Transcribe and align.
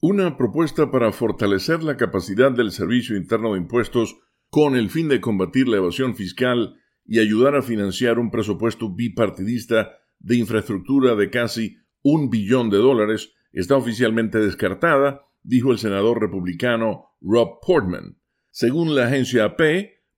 una 0.00 0.38
propuesta 0.38 0.90
para 0.90 1.12
fortalecer 1.12 1.82
la 1.82 1.98
capacidad 1.98 2.50
del 2.50 2.72
Servicio 2.72 3.16
Interno 3.16 3.52
de 3.52 3.58
Impuestos 3.58 4.16
con 4.48 4.74
el 4.74 4.88
fin 4.88 5.08
de 5.08 5.20
combatir 5.20 5.68
la 5.68 5.76
evasión 5.76 6.16
fiscal 6.16 6.80
y 7.04 7.18
ayudar 7.18 7.54
a 7.54 7.60
financiar 7.62 8.18
un 8.18 8.30
presupuesto 8.30 8.88
bipartidista 8.94 9.90
de 10.18 10.36
infraestructura 10.36 11.14
de 11.16 11.28
casi 11.28 11.76
un 12.02 12.30
billón 12.30 12.70
de 12.70 12.78
dólares 12.78 13.34
está 13.52 13.76
oficialmente 13.76 14.38
descartada, 14.38 15.26
dijo 15.42 15.70
el 15.70 15.78
senador 15.78 16.18
republicano 16.20 17.10
Rob 17.20 17.58
Portman. 17.60 18.18
Según 18.50 18.94
la 18.94 19.06
agencia 19.06 19.44
AP, 19.44 19.60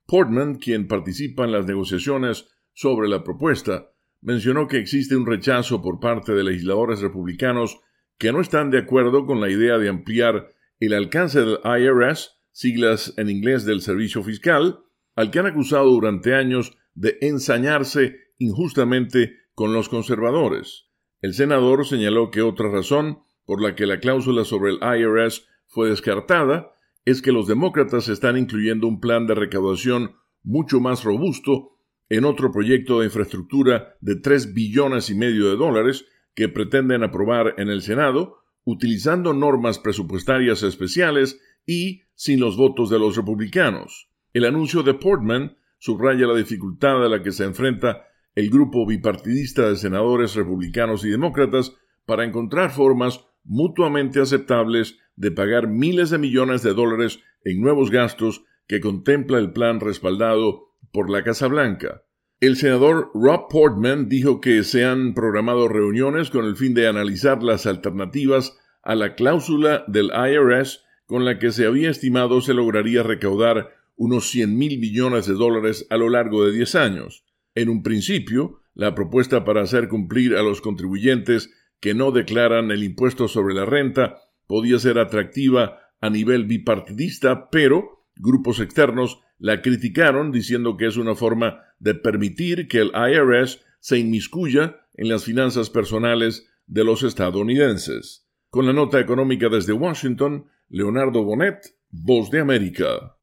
Portman, 0.07 0.57
quien 0.57 0.87
participa 0.87 1.45
en 1.45 1.53
las 1.53 1.67
negociaciones 1.67 2.49
sobre 2.73 3.09
la 3.09 3.25
propuesta, 3.25 3.91
mencionó 4.21 4.69
que 4.69 4.79
existe 4.79 5.17
un 5.17 5.27
rechazo 5.27 5.83
por 5.83 5.99
parte 5.99 6.33
de 6.35 6.45
legisladores 6.45 7.01
republicanos 7.01 7.81
que 8.23 8.33
no 8.33 8.41
están 8.41 8.71
de 8.71 8.79
acuerdo 8.79 9.27
con 9.27 9.41
la 9.41 9.51
idea 9.51 9.79
de 9.79 9.89
ampliar 9.89 10.55
el 10.79 10.93
alcance 10.93 11.41
del 11.41 11.59
IRS, 11.65 12.39
siglas 12.53 13.15
en 13.17 13.29
inglés 13.29 13.65
del 13.65 13.81
Servicio 13.81 14.23
Fiscal, 14.23 14.79
al 15.17 15.33
que 15.33 15.41
han 15.41 15.47
acusado 15.47 15.91
durante 15.91 16.37
años 16.37 16.79
de 16.95 17.19
ensañarse 17.21 18.15
injustamente 18.39 19.39
con 19.57 19.73
los 19.73 19.89
conservadores. 19.89 20.87
El 21.21 21.35
senador 21.35 21.85
señaló 21.85 22.31
que 22.31 22.43
otra 22.43 22.71
razón 22.71 23.25
por 23.45 23.61
la 23.61 23.75
que 23.75 23.87
la 23.87 23.99
cláusula 23.99 24.45
sobre 24.45 24.71
el 24.71 24.79
IRS 25.01 25.45
fue 25.67 25.89
descartada 25.89 26.77
es 27.05 27.23
que 27.23 27.33
los 27.33 27.49
demócratas 27.49 28.07
están 28.07 28.39
incluyendo 28.39 28.87
un 28.87 29.01
plan 29.01 29.27
de 29.27 29.35
recaudación 29.35 30.15
mucho 30.45 30.79
más 30.79 31.03
robusto 31.03 31.77
en 32.09 32.25
otro 32.25 32.53
proyecto 32.53 33.01
de 33.01 33.07
infraestructura 33.07 33.97
de 34.01 34.15
3 34.15 34.55
billones 34.55 35.11
y 35.11 35.17
medio 35.17 35.51
de 35.51 35.57
dólares 35.57 36.05
que 36.35 36.49
pretenden 36.49 37.03
aprobar 37.03 37.55
en 37.59 37.69
el 37.69 37.83
Senado, 37.83 38.39
utilizando 38.65 39.35
normas 39.35 39.79
presupuestarias 39.79 40.63
especiales 40.63 41.41
y 41.67 42.03
sin 42.15 42.41
los 42.41 42.57
votos 42.57 42.91
de 42.91 42.99
los 42.99 43.17
republicanos. 43.17 44.09
El 44.33 44.45
anuncio 44.45 44.83
de 44.83 44.95
Portman 44.95 45.57
subraya 45.79 46.27
la 46.27 46.37
dificultad 46.37 47.05
a 47.05 47.09
la 47.09 47.23
que 47.23 47.33
se 47.33 47.45
enfrenta 47.45 48.05
el 48.35 48.51
grupo 48.51 48.87
bipartidista 48.87 49.69
de 49.69 49.77
senadores 49.77 50.35
republicanos 50.35 51.05
y 51.05 51.11
demócratas 51.11 51.77
para 52.07 52.25
encontrar 52.25 52.71
formas 52.71 53.27
mutuamente 53.45 54.21
aceptables 54.21 54.99
de 55.17 55.31
pagar 55.31 55.69
miles 55.69 56.11
de 56.11 56.19
millones 56.19 56.63
de 56.63 56.73
dólares 56.73 57.21
en 57.45 57.61
nuevos 57.61 57.91
gastos 57.91 58.45
que 58.67 58.81
contempla 58.81 59.39
el 59.39 59.53
plan 59.53 59.81
respaldado 59.81 60.73
por 60.93 61.11
la 61.11 61.25
Casa 61.25 61.49
Blanca. 61.49 62.03
El 62.43 62.57
senador 62.57 63.13
Rob 63.15 63.47
Portman 63.49 64.09
dijo 64.09 64.41
que 64.41 64.65
se 64.65 64.85
han 64.85 65.15
programado 65.15 65.69
reuniones 65.69 66.29
con 66.29 66.45
el 66.45 66.57
fin 66.57 66.75
de 66.75 66.89
analizar 66.89 67.41
las 67.41 67.67
alternativas 67.67 68.59
a 68.83 68.97
la 68.97 69.15
cláusula 69.15 69.85
del 69.87 70.11
IRS 70.11 70.83
con 71.07 71.25
la 71.25 71.39
que 71.39 71.53
se 71.53 71.67
había 71.67 71.89
estimado 71.89 72.41
se 72.41 72.53
lograría 72.53 73.05
recaudar 73.05 73.71
unos 73.95 74.29
100 74.31 74.59
mil 74.59 74.81
millones 74.81 75.27
de 75.27 75.35
dólares 75.35 75.87
a 75.89 75.97
lo 75.97 76.09
largo 76.09 76.45
de 76.45 76.51
10 76.51 76.75
años. 76.75 77.25
En 77.55 77.69
un 77.69 77.85
principio, 77.85 78.61
la 78.75 78.97
propuesta 78.97 79.45
para 79.45 79.63
hacer 79.63 79.87
cumplir 79.87 80.35
a 80.35 80.43
los 80.43 80.61
contribuyentes 80.61 81.55
que 81.79 81.95
no 81.95 82.11
declaran 82.11 82.73
el 82.73 82.83
impuesto 82.83 83.29
sobre 83.29 83.55
la 83.55 83.67
renta 83.67 84.17
podía 84.49 84.81
ser 84.81 84.99
atractiva 84.99 85.79
a 86.01 86.11
nivel 86.11 86.47
bipartidista, 86.47 87.51
pero 87.51 88.05
grupos 88.17 88.59
externos 88.59 89.21
la 89.43 89.61
criticaron 89.61 90.31
diciendo 90.31 90.77
que 90.77 90.87
es 90.87 90.97
una 90.97 91.17
forma 91.17 91.65
de 91.81 91.97
permitir 91.97 92.69
que 92.69 92.79
el 92.79 92.93
IRS 92.95 93.61
se 93.81 93.99
inmiscuya 93.99 94.87
en 94.95 95.09
las 95.09 95.25
finanzas 95.25 95.69
personales 95.69 96.49
de 96.69 96.85
los 96.85 97.03
estadounidenses. 97.03 98.29
Con 98.51 98.67
la 98.67 98.73
nota 98.73 99.01
económica 99.01 99.49
desde 99.49 99.73
Washington, 99.73 100.47
Leonardo 100.69 101.25
Bonet, 101.25 101.75
Voz 101.91 102.31
de 102.31 102.39
América. 102.39 103.17